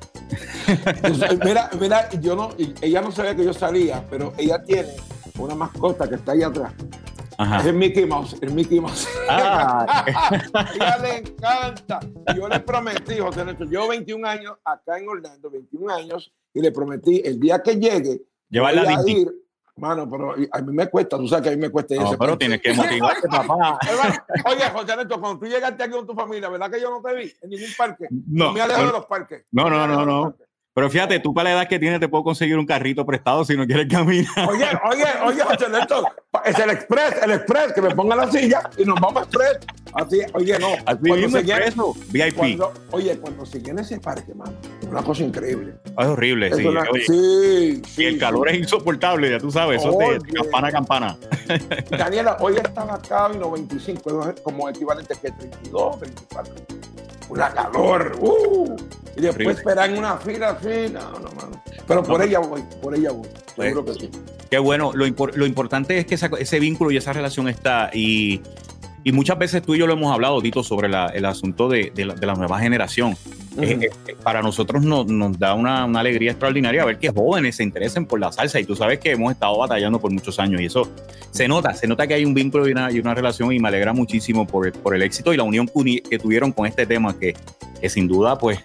[1.45, 2.49] mira, mira, yo no,
[2.81, 4.89] ella no sabía que yo salía, pero ella tiene
[5.37, 6.73] una mascota que está ahí atrás.
[7.59, 9.07] Es el Mickey Mouse, el Mickey Mouse.
[9.29, 10.05] Ah.
[10.75, 11.99] ella le encanta.
[12.35, 16.71] Yo le prometí, José Néstor, yo 21 años acá en Orlando, 21 años, y le
[16.71, 19.33] prometí el día que llegue, Llevarla a ir
[19.75, 22.37] Mano, pero a mí me cuesta, tú sabes que a mí me cuesta no, pero
[22.37, 23.79] tienes que motivarte, papá.
[24.45, 27.15] Oye, José Neto, cuando tú llegaste aquí con tu familia, ¿verdad que yo no te
[27.15, 28.07] vi en ningún parque?
[28.27, 28.53] No.
[28.53, 29.45] me alejo de los parques.
[29.51, 30.35] No, no, no, no.
[30.75, 33.55] Pero fíjate, tú para la edad que tienes te puedo conseguir un carrito prestado si
[33.55, 34.49] no quieres caminar.
[34.49, 36.05] Oye, oye, oye, José Néstor,
[36.45, 39.59] es el express, el express, que me ponga la silla y nos vamos express.
[39.93, 40.69] Así, oye, no.
[40.87, 42.35] Así cuando se llena- expreso, VIP.
[42.35, 44.53] cuando- oye, cuando se llena ese parque, mano,
[44.89, 45.75] una cosa increíble.
[45.85, 46.65] Es horrible, Es sí.
[46.65, 50.33] una- Oye, sí, y sí, el calor es insoportable, ya tú sabes, eso es de-
[50.33, 51.17] campana a campana.
[51.91, 56.55] Daniela, hoy estaba acá en 95, es como equivalente que 32, 24.
[57.29, 58.75] Una calor, uh,
[59.15, 61.63] y después esperar en una fila así, no, no, mano.
[61.87, 64.09] Pero por No, ella voy, por ella voy, seguro que sí.
[64.49, 67.89] Qué bueno, lo, impor- lo importante es que esa- ese vínculo y esa relación está
[67.93, 68.41] y,
[69.03, 71.91] y muchas veces tú y yo lo hemos hablado, Tito, sobre la- el asunto de,
[71.95, 73.15] de la, de la nueva generación.
[73.61, 73.83] Eh, Ujú.
[73.83, 78.05] eh, para nosotros no- nos da una, una alegría extraordinaria ver que jóvenes se interesen
[78.05, 80.89] por la salsa y tú sabes que hemos estado batallando por muchos años y eso
[81.29, 83.67] se nota, se nota que hay un vínculo y una, y una relación y me
[83.67, 86.65] alegra muchísimo por, el- por el éxito y la unión que, uni- que tuvieron con
[86.65, 87.35] este tema que,
[87.79, 88.59] que sin duda pues,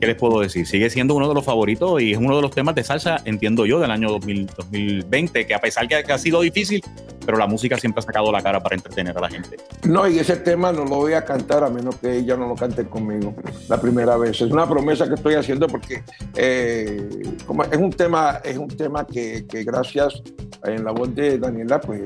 [0.00, 0.66] ¿qué les puedo decir?
[0.66, 3.66] Sigue siendo uno de los favoritos y es uno de los temas de salsa, entiendo
[3.66, 6.82] yo, del año 2000 2020, que a pesar que, ha sido difícil,
[7.24, 9.58] pero la música siempre ha sacado la cara para entretener a la gente.
[9.84, 12.54] No, y ese tema no lo voy a cantar a menos que ella no lo
[12.54, 13.34] cante conmigo
[13.68, 14.40] la primera vez.
[14.40, 16.02] Es una promesa que estoy haciendo porque
[16.34, 17.08] eh,
[17.46, 20.22] como es un tema, es un tema que, que gracias
[20.64, 22.02] en la voz de Daniela, pues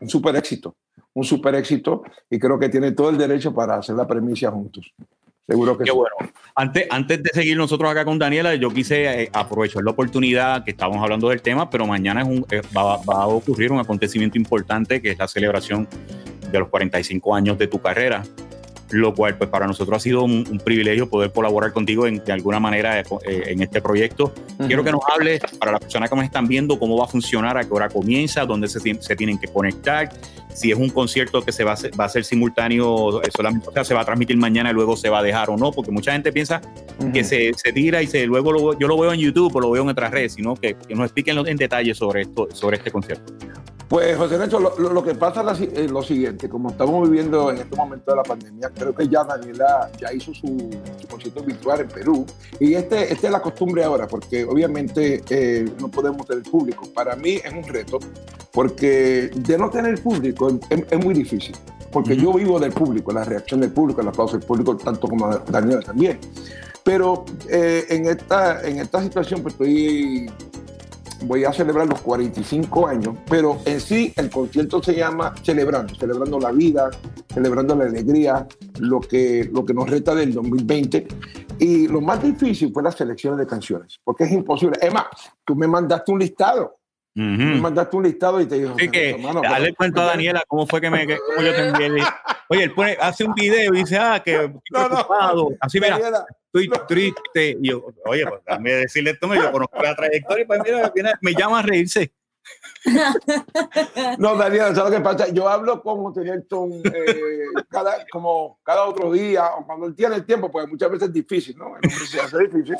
[0.00, 0.74] un súper éxito,
[1.14, 4.92] un súper éxito y creo que tiene todo el derecho para hacer la premisa juntos.
[5.46, 5.96] Seguro que Qué sí.
[5.96, 6.32] bueno.
[6.54, 10.72] Antes, antes de seguir nosotros acá con Daniela, yo quise eh, aprovechar la oportunidad que
[10.72, 14.38] estábamos hablando del tema, pero mañana es un, eh, va, va a ocurrir un acontecimiento
[14.38, 15.86] importante que es la celebración
[16.50, 18.22] de los 45 años de tu carrera,
[18.90, 22.32] lo cual pues para nosotros ha sido un, un privilegio poder colaborar contigo en, de
[22.32, 24.32] alguna manera eh, en este proyecto.
[24.66, 27.56] Quiero que nos hables, para las personas que nos están viendo, cómo va a funcionar,
[27.58, 30.08] a qué hora comienza, dónde se, se tienen que conectar,
[30.54, 33.68] si es un concierto que se va a hacer, va a ser simultáneo, eh, solamente,
[33.68, 35.72] o sea, se va a transmitir mañana y luego se va a dejar o no,
[35.72, 36.60] porque mucha gente piensa
[37.12, 39.70] que se, se tira y se, luego lo- yo lo veo en YouTube o lo
[39.70, 42.90] veo en otras redes, sino que, que nos expliquen en detalle sobre, esto, sobre este
[42.90, 43.34] concierto.
[43.88, 47.58] Pues José Nacho, lo, lo- que pasa es eh, lo siguiente, como estamos viviendo en
[47.58, 51.80] este momento de la pandemia, creo que ya Daniela ya hizo su, su concierto virtual
[51.80, 52.26] en Perú
[52.60, 56.84] y este, esta es la costumbre ahora, porque obviamente eh, no podemos tener público.
[56.94, 57.98] Para mí es un reto,
[58.52, 61.56] porque de no tener público es, es muy difícil,
[61.90, 65.28] porque yo vivo del público, la reacción del público, el aplauso del público, tanto como
[65.38, 66.18] Daniela también.
[66.84, 70.30] Pero eh, en, esta, en esta situación pues estoy
[71.24, 76.38] voy a celebrar los 45 años, pero en sí el concierto se llama Celebrando, celebrando
[76.38, 76.90] la vida,
[77.40, 78.46] celebrando la alegría,
[78.80, 81.06] lo que, lo que nos reta del 2020.
[81.58, 84.78] Y lo más difícil fue la selección de canciones, porque es imposible.
[84.80, 85.06] Emma,
[85.44, 86.78] tú me mandaste un listado,
[87.14, 87.62] me Ujú.
[87.62, 90.80] mandaste un listado y te digo, Así que hermano, dale cuento a Daniela cómo fue
[90.80, 91.86] que me que- cómo yo te envié.
[91.86, 92.02] el-
[92.48, 95.48] Oye, él pone, hace un video y dice, ah, que No, no.
[95.60, 97.58] Así, mira, Daniela, estoy triste.
[97.60, 101.32] Y yo, oye, pues dame decirle esto, yo conozco la trayectoria y pues mira, me
[101.34, 102.12] llama a reírse.
[104.18, 105.28] No, Daniela, ¿sabes lo que pasa?
[105.28, 110.16] Yo hablo con José Nelson eh, cada, como cada otro día, o cuando él tiene
[110.16, 111.72] el tiempo, porque muchas veces es difícil, ¿no?
[112.08, 112.76] Se hace difícil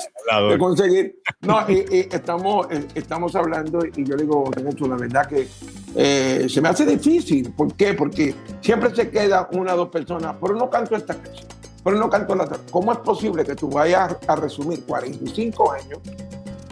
[0.50, 1.20] de conseguir.
[1.40, 4.50] No, y, y estamos, eh, estamos hablando y yo le digo,
[4.88, 5.48] la verdad que
[5.94, 7.52] eh, se me hace difícil.
[7.52, 7.94] ¿Por qué?
[7.94, 11.48] Porque siempre se queda una o dos personas, pero no canto esta canción,
[11.82, 12.58] pero no canto la otra.
[12.70, 15.98] ¿Cómo es posible que tú vayas a resumir 45 años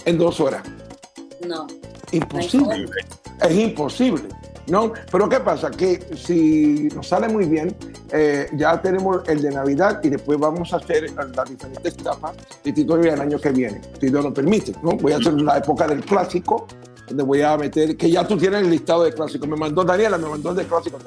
[0.04, 0.62] en dos horas?
[1.46, 1.66] No.
[2.14, 2.86] Imposible.
[3.40, 4.28] Es imposible.
[4.68, 4.92] ¿no?
[5.10, 5.70] Pero ¿qué pasa?
[5.70, 7.74] Que si nos sale muy bien,
[8.12, 12.72] eh, ya tenemos el de Navidad y después vamos a hacer las diferentes etapas de
[12.72, 14.72] Tito el año que viene, si Dios lo permite.
[14.82, 14.92] ¿no?
[14.92, 16.66] Voy a hacer la época del clásico,
[17.08, 19.48] donde voy a meter, que ya tú tienes el listado de clásicos.
[19.48, 21.02] Me mandó Daniela, me mandó el de clásicos.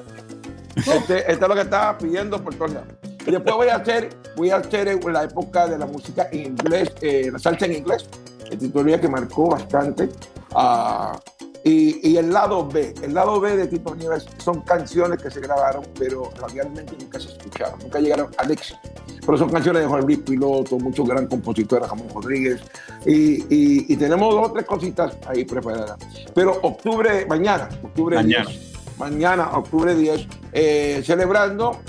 [0.75, 2.89] Este, este es lo que estaba pidiendo por todos lados.
[3.25, 6.91] Y después voy a hacer, voy a hacer la época de la música en inglés,
[7.01, 8.05] eh, la salsa en inglés,
[8.49, 10.09] el Nieves que marcó bastante.
[10.55, 11.19] Ah,
[11.63, 15.41] y, y el lado B, el lado B de Tito Nieves son canciones que se
[15.41, 18.79] grabaron, pero realmente nunca se escucharon, nunca llegaron al éxito.
[19.25, 22.61] Pero son canciones de Juan Luis Piloto, muchos gran compositores, Ramón Rodríguez,
[23.05, 25.97] y, y- y tenemos dos o tres cositas ahí preparadas.
[26.33, 28.45] Pero octubre, mañana, octubre Mañana.
[28.49, 31.81] 10, mañana, octubre 10, eh, celebrando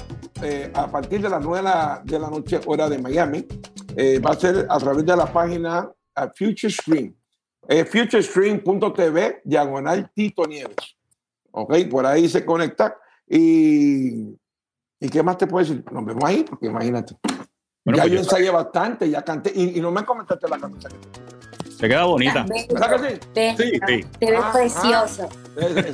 [0.42, 1.58] eh, a partir de las 9
[2.04, 3.46] de la, noche, hora de Miami.
[3.96, 5.84] Eh, va a ser a través de la página
[6.16, 7.14] uh, Future Stream.
[7.70, 10.96] Eh, futurestream.tv, diagonal Tito Nieves.
[11.50, 12.96] Ok, por ahí se conecta.
[13.28, 14.34] Y,
[14.98, 15.84] ¿y qué más te puedo decir?
[15.92, 17.14] Nos vemos ahí, porque imagínate.
[17.84, 20.88] Bueno, ya pues yo ensayé bastante, ya canté, y, y no me comentaste la camisa
[20.88, 21.27] que te.
[21.78, 22.44] Te queda bonita.
[22.70, 23.20] ¿Verdad que sí?
[23.32, 24.04] Te, Sí, sí.
[24.18, 25.28] te ves Ah, precioso.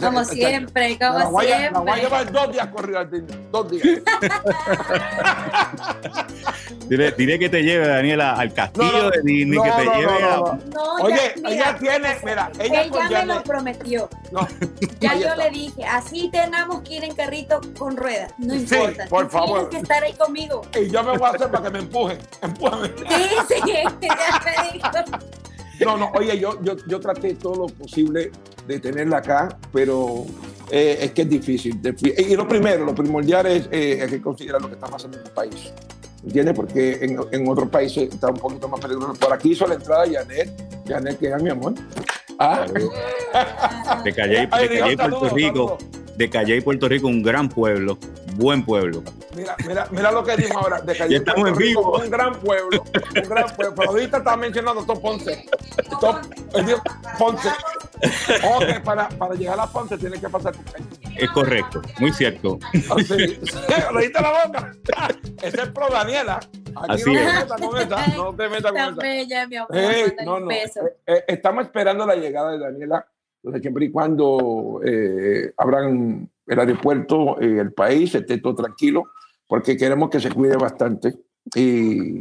[0.01, 2.03] Como siempre, como la voy, a, la voy a siempre.
[2.03, 3.25] llevar dos días corridos al.
[3.51, 3.85] Dos días.
[6.88, 9.85] Dile, dile que te lleve, Daniela, al castillo No, no, de Disney, que no, te
[9.87, 10.37] no, lleve no, a.
[10.37, 10.59] no, no.
[10.99, 14.11] No, Oye, ya, ella tiene, mira, ella ya me Janet- lo prometió.
[14.33, 14.47] No,
[15.01, 15.37] Ya yo está.
[15.37, 18.33] le dije, así tenemos que ir en carrito con ruedas.
[18.38, 19.07] No Sí, importa.
[19.09, 19.68] por favor.
[19.70, 20.61] Tienes que estar ahí conmigo.
[20.79, 22.18] Y yo me voy a hacer para que me empujen.
[22.42, 22.88] Empújame.
[22.88, 22.94] Sí,
[23.49, 23.85] sí, ya
[24.44, 24.88] me dijo.
[25.85, 28.31] No, no, oye, yo, yo, yo traté todo lo posible
[28.66, 30.25] de tenerla acá, pero
[30.70, 31.81] eh, es que es difícil.
[32.03, 35.25] Y lo primero, lo primordial es, eh, hay que considerar lo que está pasando en
[35.25, 35.73] el país.
[36.25, 36.55] ¿Entiendes?
[36.55, 39.12] Porque en, en otros países está un poquito más peligroso.
[39.14, 40.51] Por aquí hizo la entrada Janet.
[40.87, 41.75] Janet, que es mi amor.
[42.38, 42.66] Ah,
[44.03, 45.79] De Calle, de Calle, Dios, Puerto Rico.
[46.16, 47.99] De Calle, Puerto Rico, un gran pueblo.
[48.35, 49.03] Buen pueblo.
[49.37, 50.81] Mira, mira, mira lo que dijo ahora.
[50.81, 51.99] De Calle, estamos Puerto en Rico, vivo.
[52.05, 52.85] Un gran pueblo.
[53.23, 53.75] Un gran pueblo.
[53.77, 55.47] Pero ahorita está mencionando a Tom Ponce.
[56.01, 56.16] Tom,
[56.66, 56.83] dijo
[57.18, 57.49] Ponce.
[58.57, 60.85] Ok, para, para llegar a Ponce tiene que pasar por Calle.
[61.16, 62.59] Es correcto, muy cierto.
[62.97, 63.38] Así.
[63.94, 64.73] Leíste la boca.
[65.42, 66.40] Ese es pro Daniela.
[66.77, 67.35] Aquí Así no te es.
[67.35, 68.07] metas con esa.
[68.16, 68.90] No te metas con esa.
[69.01, 69.77] bella, mi amor.
[69.77, 70.47] Ey, mándale no, un no.
[70.49, 70.81] beso.
[70.85, 73.07] Eh, eh, estamos esperando la llegada de Daniela,
[73.44, 79.04] desde siempre y cuando eh, abran el aeropuerto, eh, el país, esté todo tranquilo,
[79.46, 81.14] porque queremos que se cuide bastante.
[81.54, 82.20] Y,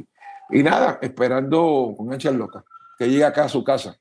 [0.49, 2.63] y nada, esperando con ansias locas,
[2.99, 3.97] que llegue acá a su casa.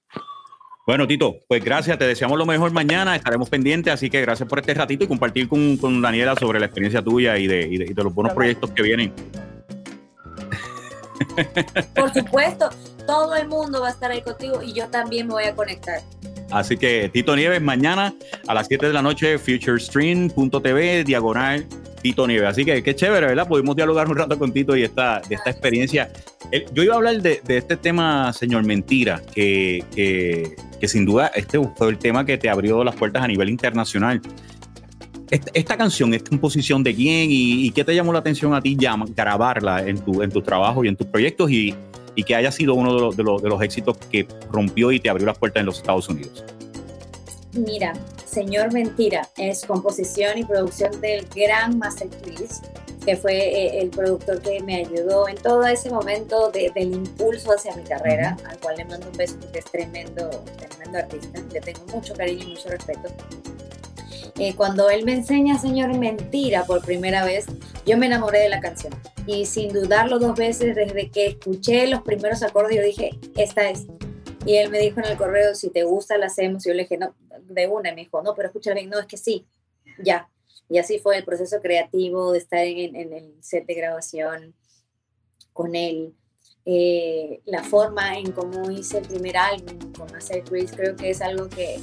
[0.84, 4.58] Bueno, Tito, pues gracias, te deseamos lo mejor mañana, estaremos pendientes, así que gracias por
[4.58, 7.84] este ratito y compartir con, con Daniela sobre la experiencia tuya y de, y de-
[7.84, 9.12] y de los buenos proyectos que vienen.
[11.94, 12.68] Por supuesto,
[13.06, 16.00] todo el mundo va a estar ahí contigo y yo también me voy a conectar.
[16.50, 18.14] Así que Tito Nieves, mañana
[18.46, 21.66] a las 7 de la noche, futurestream.tv, diagonal
[22.02, 22.48] Tito Nieves.
[22.48, 23.48] Así que qué chévere, ¿verdad?
[23.48, 26.12] Pudimos dialogar un rato con Tito y esta, de esta experiencia.
[26.74, 31.28] Yo iba a hablar de, de este tema, señor Mentira, que, que, que sin duda
[31.34, 34.20] este fue el tema que te abrió las puertas a nivel internacional.
[35.30, 38.60] Esta, esta canción es composición de quién y, y qué te llamó la atención a
[38.60, 41.74] ti grabarla en tu, en tu trabajo y en tus proyectos y,
[42.14, 45.00] y que haya sido uno de los, de, los, de los éxitos que rompió y
[45.00, 46.44] te abrió las puertas en los Estados Unidos.
[47.54, 47.92] Mira,
[48.24, 52.62] Señor Mentira es composición y producción del gran Master Chris,
[53.04, 57.52] que fue eh, el productor que me ayudó en todo ese momento de- del impulso
[57.52, 61.40] hacia mi carrera, al cual le mando un beso porque es tremendo, tremendo artista.
[61.52, 63.08] Le tengo mucho cariño y mucho respeto.
[64.56, 67.46] Cuando él me enseña Señor Mentira por primera vez,
[67.86, 68.92] yo me enamoré de la canción.
[69.26, 73.86] Y sin dudarlo dos veces, desde que escuché los primeros acordes, yo dije, esta es.
[74.44, 76.66] Y él me dijo en el correo, si te gusta, la hacemos.
[76.66, 77.90] Y yo le dije, no, de una.
[77.90, 79.46] Y me dijo, no, pero escucha bien, no, es que sí,
[80.02, 80.28] ya.
[80.68, 84.54] Y así fue el proceso creativo de estar en, en el set de grabación
[85.52, 86.14] con él.
[86.64, 91.20] Eh, la forma en cómo hice el primer álbum con Master Chris, creo que es
[91.20, 91.80] algo que,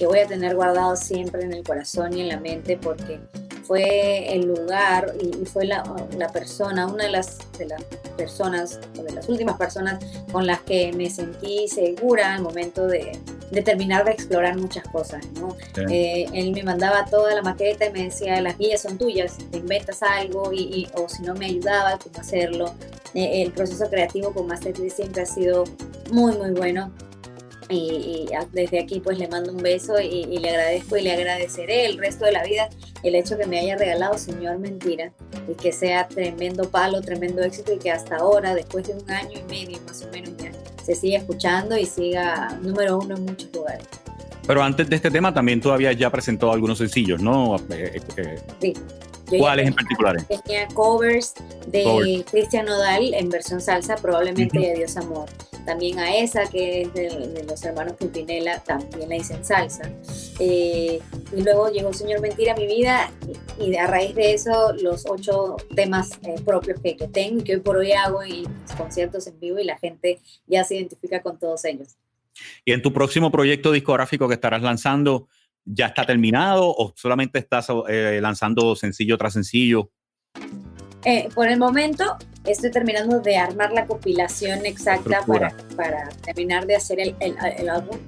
[0.00, 3.20] que voy a tener guardado siempre en el corazón y en la mente porque
[3.66, 5.84] fue el lugar y, fue la,
[6.16, 7.84] la persona, una de las, de las
[8.16, 13.12] personas, o de las últimas personas con las que me sentí segura al momento de,
[13.50, 15.22] de terminar de explorar muchas cosas.
[15.38, 15.54] ¿no?
[15.74, 15.82] Sí.
[15.90, 19.58] Eh, él me mandaba toda la maqueta y me decía, las guías son tuyas, te
[19.58, 22.72] inventas algo, y, y- o si no me ayudaba, cómo hacerlo.
[23.12, 25.64] Eh, el proceso creativo con Master siempre ha sido
[26.10, 26.90] muy, muy bueno.
[27.70, 31.12] Y, y desde aquí pues le mando un beso y, y le agradezco y le
[31.12, 32.68] agradeceré el resto de la vida
[33.04, 35.12] el hecho que me haya regalado Señor Mentira
[35.48, 39.38] y que sea tremendo palo, tremendo éxito y que hasta ahora, después de un año
[39.38, 40.50] y medio más o menos ya,
[40.84, 43.86] se siga escuchando y siga número uno en muchos lugares.
[44.46, 47.56] Pero antes de este tema también tú habías ya presentado algunos sencillos, ¿no?
[47.70, 48.74] Eh, eh, Sí.
[49.30, 50.16] Yo ya ¿Cuáles en particular?
[50.24, 51.34] Tenía covers
[51.68, 52.24] de Covers.
[52.32, 54.66] Cristian Nodal en versión salsa, probablemente Ujú.
[54.66, 55.26] de Dios Amor.
[55.64, 59.90] También a esa, que es de, los hermanos Pimpinela, también la hice en salsa.
[60.38, 61.00] Eh,
[61.36, 63.10] y luego llegó Señor Mentira a mi vida
[63.58, 67.44] y, y a raíz de eso los ocho temas eh, propios que, que tengo y
[67.44, 68.44] que hoy por hoy hago en
[68.76, 71.96] conciertos en vivo y la gente ya se identifica con todos ellos.
[72.64, 75.28] ¿Y en tu próximo proyecto discográfico que estarás lanzando,
[75.64, 79.90] ya está terminado o solamente estás eh, lanzando sencillo tras sencillo?
[81.04, 86.76] Eh, por el momento estoy terminando de armar la compilación exacta para, para terminar de
[86.76, 87.98] hacer el, el- el álbum,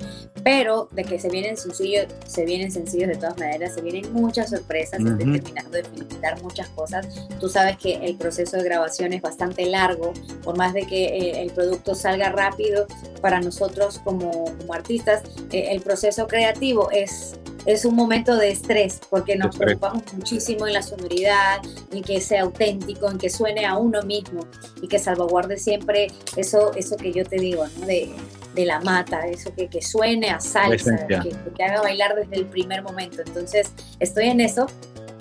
[0.42, 4.50] pero de que se vienen sencillos, se vienen sencillos de todas maneras, se vienen muchas
[4.50, 5.32] sorpresas, estoy Ujú.
[5.34, 7.06] terminando de finalizar muchas cosas.
[7.40, 11.42] Tú sabes que el proceso de grabación es bastante largo, por más de que eh,
[11.42, 12.86] el producto salga rápido,
[13.20, 17.34] para nosotros como, como artistas, eh, el proceso creativo es...
[17.64, 19.78] Es un momento de estrés porque nos Estrés.
[19.78, 21.60] preocupamos muchísimo en la sonoridad,
[21.92, 24.46] en que sea auténtico, en que suene a uno mismo
[24.80, 27.86] y que salvaguarde siempre eso, eso que yo te digo, ¿no?
[27.86, 28.10] De,
[28.54, 32.46] de la mata, eso que, que suene a salsa, que, que, haga bailar desde el
[32.46, 33.22] primer momento.
[33.24, 33.70] Entonces,
[34.00, 34.66] estoy en eso,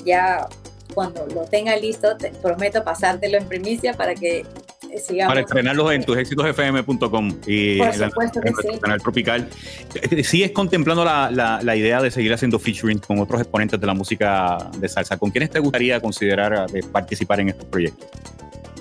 [0.05, 0.47] ya
[0.93, 4.45] cuando lo tenga listo, te prometo pasártelo en primicia para que
[4.97, 5.31] sigamos.
[5.31, 9.49] Para estrenarlos en tusexitosfm.com y Por supuesto en, que el canal Tropical.
[10.23, 13.93] ¿Sigues contemplando la, la, la, idea de seguir haciendo featuring con otros exponentes de la
[13.93, 15.17] música de salsa?
[15.17, 18.07] ¿Con quiénes te gustaría considerar de participar en estos proyectos?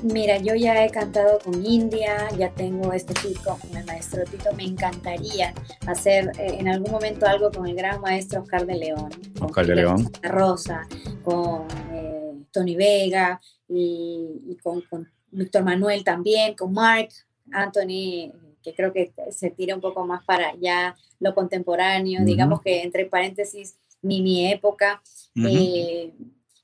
[0.03, 4.51] Mira, yo ya he cantado con India, ya tengo este chico con el maestro Tito.
[4.57, 5.53] Me encantaría
[5.87, 9.11] hacer eh, en algún momento algo con el gran maestro Oscar de León.
[9.41, 10.11] Oscar de León.
[10.23, 10.87] Rosa,
[11.23, 17.11] con eh, Tony Vega y, y con, con, Víctor Manuel también, con Mark
[17.53, 22.27] Anthony, que creo que se tira un poco más para ya lo contemporáneo, uh -huh.
[22.27, 25.03] digamos que entre paréntesis, mi, mi época.
[25.37, 25.49] Uh -huh.
[25.51, 26.13] eh,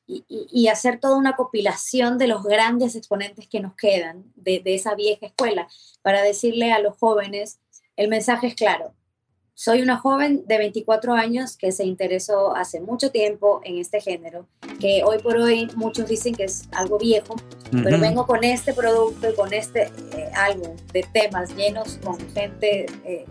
[0.08, 4.76] y, y, hacer toda una compilación de los grandes exponentes que nos quedan de, de,
[4.76, 5.66] esa vieja escuela
[6.00, 7.58] para decirle a los jóvenes,
[7.96, 8.94] el mensaje es claro.
[9.58, 14.46] Soy una joven de 24 años que se interesó hace mucho tiempo en este género,
[14.78, 17.36] que hoy por hoy muchos dicen que es algo viejo, uh
[17.70, 17.82] -huh.
[17.82, 22.84] pero vengo con este producto y con este eh, álbum de temas llenos con gente
[23.06, 23.24] eh,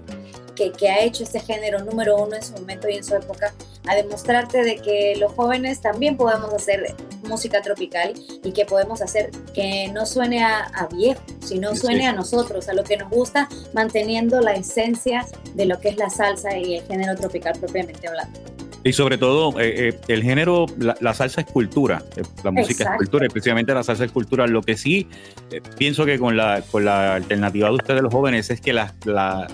[0.55, 3.53] que, que, ha hecho este género número uno en su momento y en su época,
[3.87, 6.95] a demostrarte de que los jóvenes también podemos hacer
[7.27, 12.05] música tropical y que podemos hacer que no suene a, a viejo, sino suene sí.
[12.05, 16.09] a nosotros, a lo que nos gusta, manteniendo la esencia de lo que es la
[16.09, 18.39] salsa y el género tropical propiamente hablando.
[18.85, 22.83] Y sobre todo, eh, eh, el género, la, la, salsa es cultura, eh, la música
[22.83, 22.93] Exacto.
[22.93, 24.45] es cultura, especialmente la salsa es cultura.
[24.45, 25.07] Lo que sí
[25.49, 28.93] eh, pienso que con la, con la alternativa de ustedes, los jóvenes, es que la,
[29.05, 29.47] la,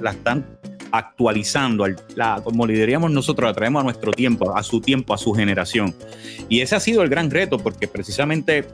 [0.00, 0.46] la están
[0.90, 5.32] actualizando, la, como le nosotros, la traemos a nuestro tiempo, a su tiempo, a su
[5.32, 5.94] generación.
[6.48, 8.66] Y ese ha sido el gran reto, porque precisamente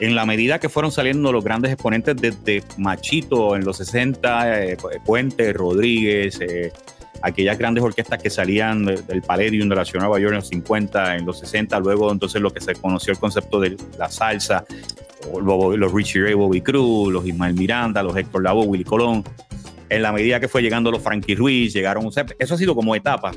[0.00, 4.76] en la medida que fueron saliendo los grandes exponentes desde Machito en los 60, eh,
[5.04, 6.72] Puente, Rodríguez, eh,
[7.22, 10.48] aquellas grandes orquestas que salían del Palladium de la ciudad de Nueva York en los
[10.48, 14.64] 50, en los 60, luego entonces lo que se conoció el concepto de la salsa,
[15.42, 19.24] los Richie Ray, Bobby Cruz, los Ismael Miranda, los Héctor Lavoe, Willy Colón,
[19.90, 23.32] en la medida que fue llegando los Frankie Ruiz, llegaron, eso ha sido como etapa.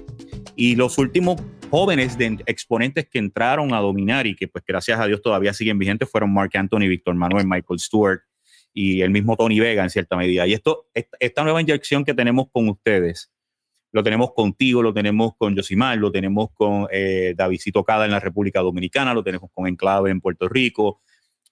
[0.55, 5.21] Y los últimos jóvenes exponentes que entraron a dominar y que pues gracias a Dios
[5.21, 8.21] todavía siguen vigentes fueron Mark Anthony, Víctor Manuel, Michael Stewart
[8.73, 10.47] y el mismo Tony Vega en cierta medida.
[10.47, 13.31] Y esto, esta nueva inyección que tenemos con ustedes,
[13.93, 18.19] lo tenemos contigo, lo tenemos con Josimar, lo tenemos con eh, Davidito Cada en la
[18.19, 21.01] República Dominicana, lo tenemos con Enclave en Puerto Rico,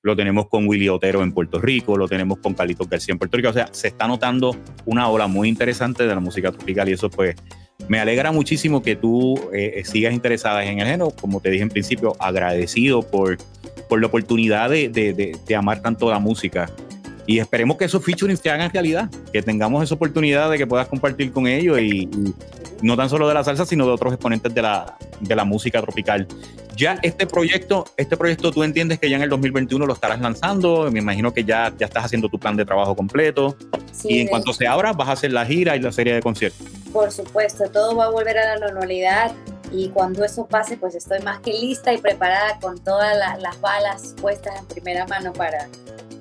[0.02, 3.38] lo tenemos con Willy Otero en Puerto Rico, lo tenemos con Carlitos García en Puerto
[3.38, 3.50] Rico.
[3.50, 7.10] O sea, se está notando una ola muy interesante de la música tropical y eso
[7.10, 7.36] pues
[7.88, 11.12] me alegra muchísimo que tú eh, sigas interesada en el género.
[11.12, 13.38] Como te dije en principio, agradecido por,
[13.90, 16.70] por la oportunidad de, de, de, de amar tanto la música.
[17.28, 20.88] Y esperemos que esos featurings se hagan realidad, que tengamos esa oportunidad de que puedas
[20.88, 22.34] compartir con ellos y, y
[22.82, 25.80] no tan solo de la salsa, sino de otros exponentes de la, de la música
[25.82, 26.28] tropical.
[26.80, 30.89] Ya este proyecto, este proyecto tú entiendes que ya en el 2021 lo estarás lanzando,
[30.89, 33.58] me imagino que ya, ya estás haciendo tu plan de trabajo completo
[33.92, 36.22] sí, y en cuanto se abra vas a hacer la gira y la serie de
[36.22, 36.65] conciertos.
[36.94, 39.34] Por supuesto, todo va a volver a la normalidad
[39.74, 43.60] y cuando eso pase pues estoy más que lista y preparada con todas la, las
[43.60, 45.68] balas puestas en primera mano para,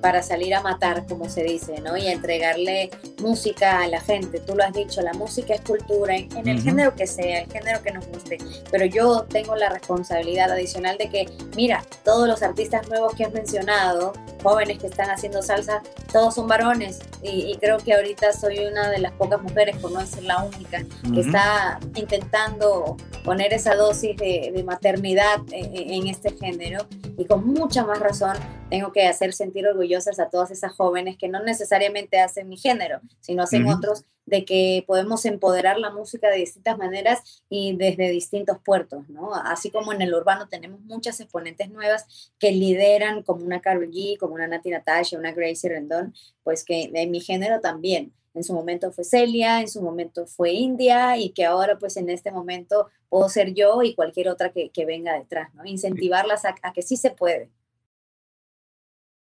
[0.00, 1.96] para salir a matar, como se dice, ¿no?
[1.96, 4.40] Y entregarle música a la gente.
[4.40, 6.64] Tú lo has dicho, la música es cultura, en, en el uh -huh.
[6.64, 8.38] género que sea, el género que nos guste.
[8.70, 13.32] Pero yo tengo la responsabilidad adicional de que, mira, todos los artistas nuevos que has
[13.32, 17.01] mencionado, jóvenes que están haciendo salsa, todos son varones.
[17.22, 20.42] Y, y creo que ahorita soy una de las pocas mujeres, por no decir la
[20.44, 21.14] única, uh -huh.
[21.14, 26.87] que está intentando poner esa dosis de, de maternidad en, en este género.
[27.16, 28.37] Y con mucha más razón
[28.70, 33.01] tengo que hacer sentir orgullosas a todas esas jóvenes que no necesariamente hacen mi género,
[33.20, 33.77] sino hacen uh -huh.
[33.79, 39.35] otros, de que podemos empoderar la música de distintas maneras y desde distintos puertos, ¿no?
[39.35, 44.19] Así como en el urbano tenemos muchas exponentes nuevas que lideran, como una Karol G,
[44.19, 46.14] como una Nati Natasha, una Gracie Rendón,
[46.45, 48.12] pues que en mi género también.
[48.35, 52.09] En su momento fue Celia, en su momento fue India y que ahora pues en
[52.11, 55.64] este momento puedo ser yo y cualquier otra que, venga detrás, ¿no?
[55.64, 57.51] Incentivarlas a que sí se puede